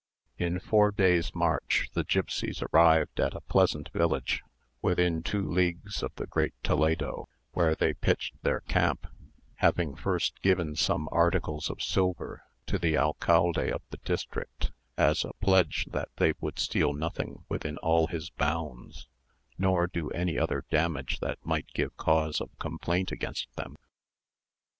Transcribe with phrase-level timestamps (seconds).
[0.39, 4.41] In four days' march, the gipsies arrived at a pleasant village,
[4.81, 9.05] within two leagues of the great Toledo, where they pitched their camp,
[9.57, 15.33] having first given some articles of silver to the alcalde of the district, as a
[15.33, 19.07] pledge that they would steal nothing within all his bounds,
[19.59, 23.77] nor do any other damage that might give cause of complaint against them.